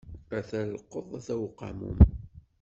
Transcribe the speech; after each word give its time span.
Ata 0.37 0.59
llqeḍ, 0.71 1.09
ata 1.17 1.33
uqamum. 1.45 1.97